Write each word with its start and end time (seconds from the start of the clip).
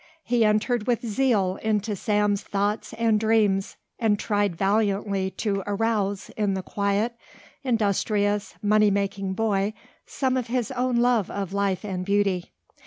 He 0.23 0.43
entered 0.43 0.87
with 0.87 1.05
zeal 1.05 1.59
into 1.61 1.95
Sam's 1.95 2.41
thoughts 2.41 2.91
and 2.93 3.19
dreams, 3.19 3.77
and 3.99 4.17
tried 4.17 4.55
valiantly 4.55 5.29
to 5.37 5.61
arouse 5.67 6.29
in 6.35 6.55
the 6.55 6.63
quiet, 6.63 7.15
industrious, 7.63 8.55
money 8.63 8.89
making 8.89 9.33
boy 9.35 9.75
some 10.07 10.37
of 10.37 10.47
his 10.47 10.71
own 10.71 10.95
love 10.95 11.29
of 11.29 11.53
life 11.53 11.85
and 11.85 12.03
beauty. 12.03 12.51